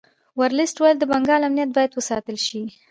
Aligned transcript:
ورلسټ 0.39 0.77
ویل 0.79 0.97
د 0.99 1.03
بنګال 1.11 1.41
امنیت 1.47 1.69
باید 1.75 1.91
وساتل 1.93 2.37
شي. 2.47 2.61